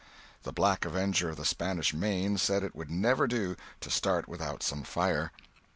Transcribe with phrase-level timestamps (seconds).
[0.41, 4.63] The Black Avenger of the Spanish Main said it would never do to start without
[4.63, 5.31] some fire.